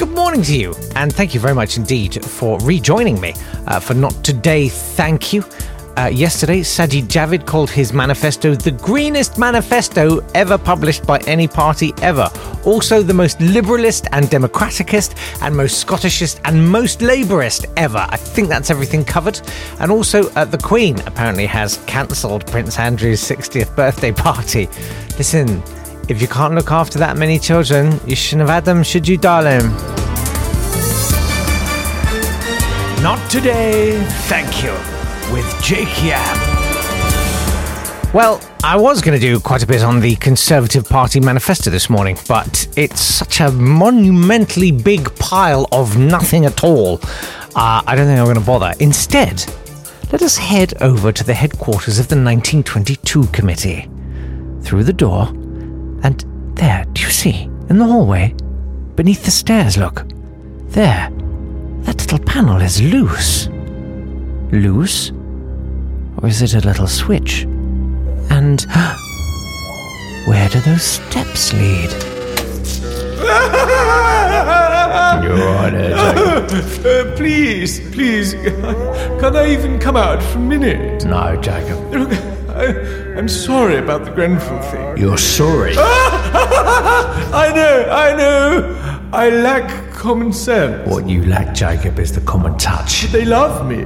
[0.00, 3.34] Good morning to you, and thank you very much indeed for rejoining me
[3.66, 4.70] uh, for Not Today.
[4.70, 5.44] Thank you.
[5.98, 11.92] Uh, yesterday, Sajid Javid called his manifesto the greenest manifesto ever published by any party
[12.00, 12.30] ever.
[12.64, 18.06] Also, the most liberalist and democraticist, and most Scottishist and most Labourist ever.
[18.08, 19.38] I think that's everything covered.
[19.80, 24.66] And also, uh, the Queen apparently has cancelled Prince Andrew's 60th birthday party.
[25.18, 25.62] Listen,
[26.10, 29.16] if you can't look after that many children, you shouldn't have had them, should you,
[29.16, 29.62] darling?
[33.00, 34.72] Not today, thank you,
[35.32, 36.36] with Jake Yapp.
[38.12, 41.88] Well, I was going to do quite a bit on the Conservative Party manifesto this
[41.88, 46.98] morning, but it's such a monumentally big pile of nothing at all.
[47.54, 48.74] Uh, I don't think I'm going to bother.
[48.80, 49.44] Instead,
[50.10, 53.88] let us head over to the headquarters of the 1922 committee.
[54.62, 55.32] Through the door,
[56.02, 56.24] and
[56.56, 57.48] there, do you see?
[57.68, 58.34] In the hallway?
[58.96, 60.04] Beneath the stairs, look.
[60.68, 61.10] There.
[61.82, 63.48] That little panel is loose.
[64.52, 65.10] Loose?
[66.18, 67.42] Or is it a little switch?
[68.30, 68.60] And
[70.26, 71.90] where do those steps lead?
[75.22, 75.96] You're right there,
[76.48, 76.84] Jacob.
[76.86, 78.32] Uh, please, please,
[79.20, 81.04] can I even come out for a minute?
[81.04, 81.78] No, Jacob.
[82.60, 82.66] I,
[83.16, 84.98] I'm sorry about the Grenfell thing.
[84.98, 85.74] You're sorry.
[85.78, 87.30] Ah!
[87.32, 89.08] I know, I know.
[89.12, 90.86] I lack common sense.
[90.86, 93.04] What you lack, Jacob, is the common touch.
[93.04, 93.82] They love me.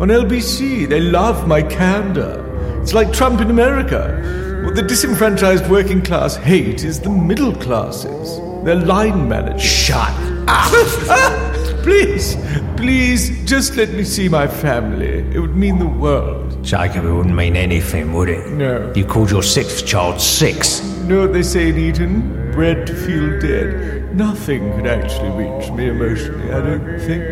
[0.00, 2.40] On LBC, they love my candor.
[2.82, 4.62] It's like Trump in America.
[4.64, 8.38] What the disenfranchised working class hate is the middle classes.
[8.64, 9.62] They're line managers.
[9.62, 10.12] Shut
[10.46, 11.54] up!
[11.84, 12.36] Please,
[12.78, 15.18] please, just let me see my family.
[15.34, 16.43] It would mean the world.
[16.64, 18.48] Jacob, it wouldn't mean anything, would it?
[18.48, 18.90] No.
[18.96, 20.80] You called your sixth child six.
[21.00, 22.52] You know what they say in Eton?
[22.52, 24.16] Bred to feel dead.
[24.16, 27.22] Nothing could actually reach me emotionally, I don't think.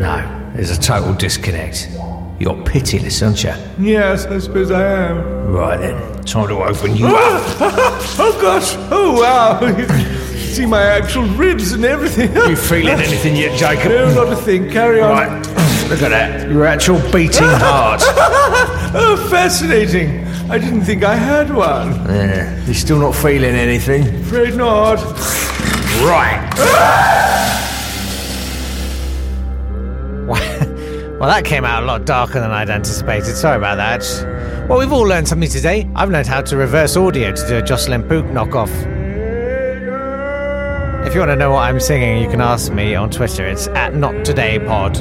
[0.00, 1.88] No, there's a total disconnect.
[2.40, 3.54] You're pitiless, aren't you?
[3.78, 5.52] Yes, I suppose I am.
[5.52, 7.14] Right then, time to open you up.
[8.18, 8.74] oh gosh!
[8.90, 9.60] Oh wow!
[10.52, 12.36] See my actual ribs and everything.
[12.36, 13.92] Are you feeling anything yet, Jacob?
[13.92, 14.68] No, not a thing.
[14.70, 15.10] Carry on.
[15.10, 15.46] Right,
[15.88, 16.50] look at that.
[16.50, 18.02] Your actual beating heart.
[18.94, 20.24] Oh, fascinating.
[20.50, 21.92] I didn't think I had one.
[22.10, 24.06] Yeah, you still not feeling anything?
[24.22, 24.98] Afraid not.
[26.02, 26.50] Right.
[26.58, 27.58] Ah!
[31.22, 33.36] Well, that came out a lot darker than I'd anticipated.
[33.36, 34.66] Sorry about that.
[34.68, 35.88] Well, we've all learned something today.
[35.94, 38.72] I've learned how to reverse audio to do a Jocelyn Pook knockoff.
[41.06, 43.46] If you want to know what I'm singing, you can ask me on Twitter.
[43.46, 44.96] It's at Not Today Pod.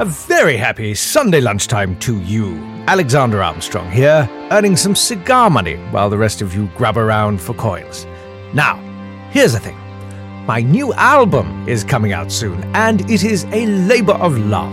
[0.00, 2.56] A very happy Sunday lunchtime to you.
[2.86, 7.52] Alexander Armstrong here, earning some cigar money while the rest of you grab around for
[7.52, 8.06] coins.
[8.54, 8.76] Now,
[9.30, 9.76] here's the thing
[10.46, 14.72] my new album is coming out soon, and it is a labor of love.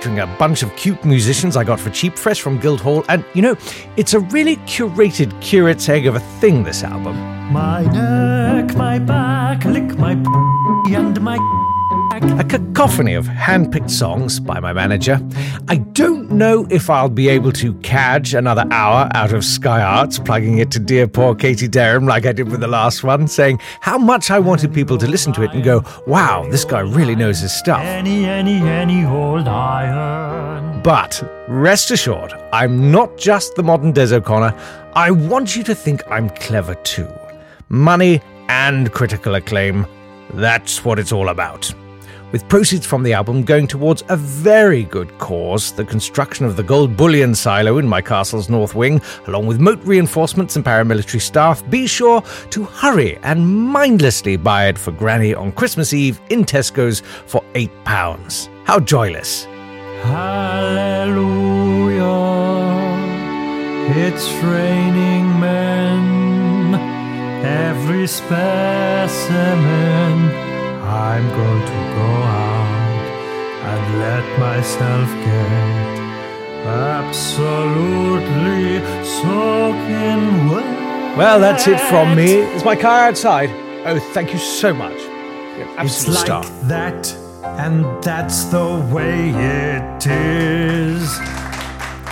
[0.00, 3.42] Featuring a bunch of cute musicians I got for cheap, fresh from Guildhall, and you
[3.42, 3.54] know,
[3.98, 7.18] it's a really curated curate's egg of a thing, this album.
[7.52, 11.36] My neck, my back, lick my p- and my
[12.12, 15.20] A cacophony of hand-picked songs by my manager.
[15.68, 20.18] I don't know if I'll be able to cadge another hour out of Sky Arts,
[20.18, 23.60] plugging it to dear poor Katie Derham like I did with the last one, saying
[23.80, 27.14] how much I wanted people to listen to it and go, wow, this guy really
[27.14, 27.80] knows his stuff.
[27.80, 30.82] Any, any, any old iron.
[30.82, 34.58] But rest assured, I'm not just the modern Des O'Connor.
[34.94, 37.08] I want you to think I'm clever too.
[37.68, 39.86] Money and critical acclaim.
[40.34, 41.72] That's what it's all about.
[42.32, 46.62] With proceeds from the album going towards a very good cause, the construction of the
[46.62, 51.68] gold bullion silo in my castle's north wing, along with moat reinforcements and paramilitary staff,
[51.70, 57.00] be sure to hurry and mindlessly buy it for Granny on Christmas Eve in Tesco's
[57.26, 58.48] for £8.
[58.64, 59.46] How joyless!
[60.02, 61.40] Hallelujah.
[64.06, 66.76] It's raining men.
[67.44, 69.10] Every specimen.
[71.00, 72.70] I'm going to go out
[73.70, 75.80] and let myself get
[76.66, 78.60] absolutely
[79.06, 81.16] soaking wet.
[81.16, 82.34] Well, that's it from me.
[82.34, 83.48] Is my car outside?
[83.86, 84.98] Oh, thank you so much.
[85.78, 86.44] It's like star.
[86.68, 87.10] that,
[87.44, 91.18] and that's the way it is.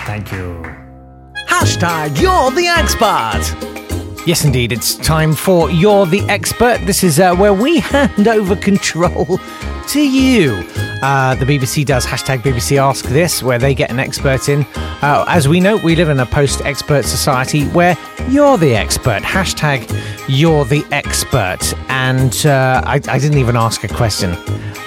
[0.07, 0.65] Thank you.
[1.47, 3.43] Hashtag You're the Expert.
[4.29, 6.85] Yes, indeed, it's time for You're the Expert.
[6.85, 9.39] This is uh, where we hand over control
[9.87, 10.51] to you.
[11.01, 14.67] Uh, the BBC does hashtag BBC Ask This, where they get an expert in.
[14.75, 17.97] Uh, as we know, we live in a post expert society where
[18.29, 19.23] you're the expert.
[19.23, 19.89] Hashtag
[20.27, 21.73] You're the Expert.
[21.89, 24.35] And uh, I, I didn't even ask a question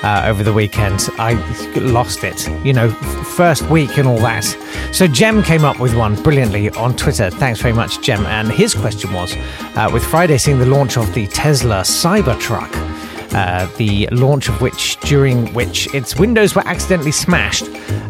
[0.02, 1.08] uh, over the weekend.
[1.18, 1.34] I
[1.78, 2.90] lost it, you know,
[3.36, 4.44] first week and all that.
[4.92, 7.30] So Jem came up with one brilliantly on Twitter.
[7.30, 8.24] Thanks very much, Jem.
[8.26, 9.36] And his question was
[9.76, 12.91] uh, with Friday seeing the launch of the Tesla Cybertruck.
[13.34, 17.66] Uh, the launch of which, during which its windows were accidentally smashed.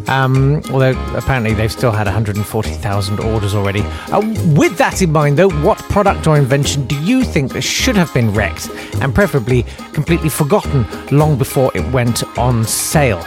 [0.08, 3.82] Um, although apparently they've still had 140,000 orders already.
[4.10, 4.20] Uh,
[4.54, 8.12] with that in mind, though, what product or invention do you think that should have
[8.12, 8.68] been wrecked
[9.00, 10.84] and preferably completely forgotten
[11.16, 13.24] long before it went on sale?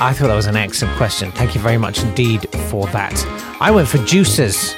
[0.00, 1.32] I thought that was an excellent question.
[1.32, 3.24] Thank you very much indeed for that.
[3.60, 4.74] I went for juicers.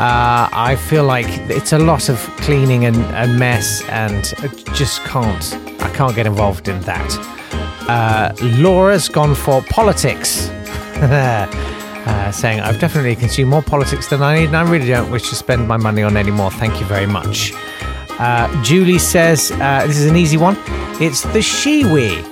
[0.00, 5.02] Uh, I feel like it's a lot of cleaning and, and mess, and I just
[5.04, 5.69] can't.
[5.82, 7.40] I can't get involved in that.
[7.88, 10.48] Uh, Laura's gone for politics,
[11.00, 15.28] uh, saying I've definitely consumed more politics than I need, and I really don't wish
[15.30, 16.50] to spend my money on any more.
[16.50, 17.52] Thank you very much.
[18.20, 20.56] Uh, Julie says uh, this is an easy one.
[21.00, 22.22] It's the Shewee.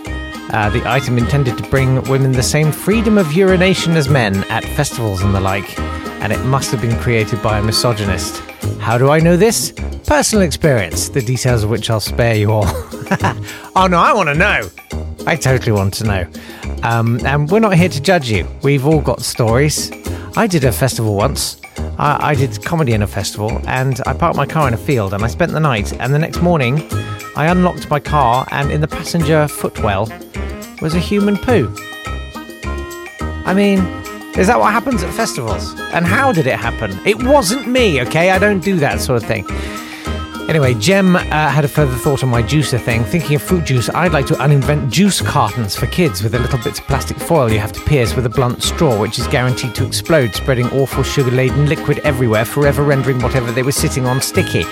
[0.51, 4.65] Uh, the item intended to bring women the same freedom of urination as men at
[4.65, 5.79] festivals and the like,
[6.23, 8.39] and it must have been created by a misogynist.
[8.81, 9.73] How do I know this?
[10.07, 12.67] Personal experience, the details of which I'll spare you all.
[13.77, 14.71] oh no, I want to know.
[15.27, 16.27] I totally want to know.
[16.83, 18.47] Um, and we're not here to judge you.
[18.63, 19.91] We've all got stories.
[20.37, 21.61] I did a festival once.
[21.99, 25.15] I, I did comedy in a festival, and I parked my car in a field,
[25.15, 25.93] and I spent the night.
[26.01, 26.83] And the next morning,
[27.35, 30.09] I unlocked my car, and in the passenger footwell
[30.81, 31.75] was a human poo.
[33.45, 33.79] I mean,
[34.39, 35.75] is that what happens at festivals?
[35.93, 36.97] And how did it happen?
[37.07, 38.31] It wasn't me, okay?
[38.31, 39.45] I don't do that sort of thing.
[40.49, 43.05] Anyway, Jem uh, had a further thought on my juicer thing.
[43.05, 46.59] Thinking of fruit juice, I'd like to uninvent juice cartons for kids with a little
[46.65, 49.75] bits of plastic foil you have to pierce with a blunt straw, which is guaranteed
[49.75, 54.23] to explode, spreading awful sugar laden liquid everywhere, forever rendering whatever they were sitting on
[54.23, 54.63] sticky.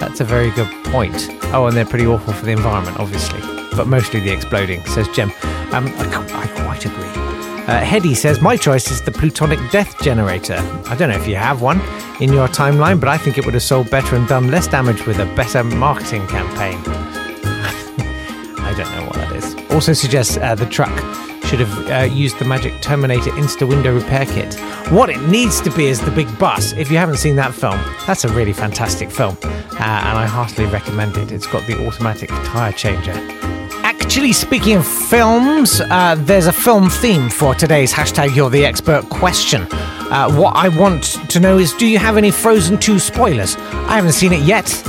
[0.00, 1.28] That's a very good point.
[1.52, 3.40] Oh, and they're pretty awful for the environment, obviously,
[3.76, 5.30] but mostly the exploding, says Jem.
[5.72, 6.57] Um, I, I.
[7.68, 10.56] Uh, Hedy says, My choice is the plutonic death generator.
[10.86, 11.82] I don't know if you have one
[12.18, 15.04] in your timeline, but I think it would have sold better and done less damage
[15.06, 16.78] with a better marketing campaign.
[18.64, 19.54] I don't know what that is.
[19.70, 20.88] Also suggests uh, the truck
[21.44, 24.54] should have uh, used the magic Terminator Insta window repair kit.
[24.90, 26.72] What it needs to be is the big bus.
[26.72, 30.68] If you haven't seen that film, that's a really fantastic film, uh, and I heartily
[30.68, 31.32] recommend it.
[31.32, 33.37] It's got the automatic tyre changer.
[34.08, 39.06] Actually, speaking of films, uh, there's a film theme for today's hashtag You're the Expert
[39.10, 39.66] question.
[39.70, 43.56] Uh, what I want to know is do you have any Frozen 2 spoilers?
[43.56, 44.82] I haven't seen it yet.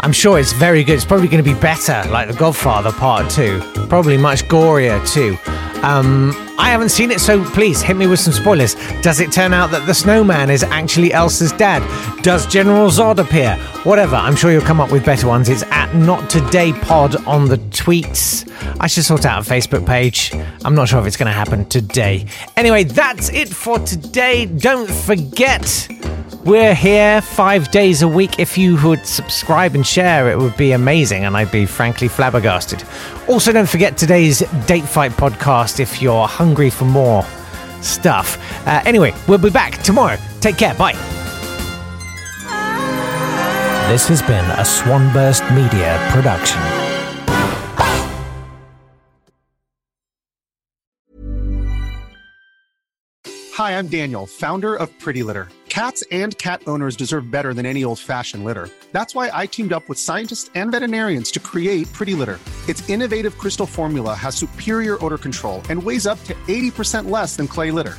[0.00, 0.94] I'm sure it's very good.
[0.94, 3.60] It's probably going to be better, like The Godfather Part 2.
[3.90, 5.36] Probably much gorier too.
[5.82, 8.74] Um, I haven't seen it, so please hit me with some spoilers.
[9.02, 11.82] Does it turn out that the snowman is actually Elsa's dad?
[12.22, 13.58] Does General Zod appear?
[13.84, 15.48] Whatever, I'm sure you'll come up with better ones.
[15.48, 18.46] It's at Not Today Pod on the tweets.
[18.78, 20.32] I should sort out a Facebook page.
[20.66, 22.26] I'm not sure if it's going to happen today.
[22.58, 24.44] Anyway, that's it for today.
[24.44, 25.88] Don't forget
[26.44, 28.38] We're here five days a week.
[28.38, 32.84] If you would subscribe and share, it would be amazing, and I'd be frankly flabbergasted.
[33.28, 37.24] Also, don't forget today's Date Fight podcast if you're hungry for more
[37.80, 38.38] stuff.
[38.66, 40.18] Uh, anyway, we'll be back tomorrow.
[40.40, 40.74] Take care.
[40.74, 41.19] Bye.
[43.90, 46.60] This has been a Swanburst Media production.
[53.54, 55.48] Hi, I'm Daniel, founder of Pretty Litter.
[55.68, 58.68] Cats and cat owners deserve better than any old fashioned litter.
[58.92, 62.38] That's why I teamed up with scientists and veterinarians to create Pretty Litter.
[62.68, 67.48] Its innovative crystal formula has superior odor control and weighs up to 80% less than
[67.48, 67.98] clay litter.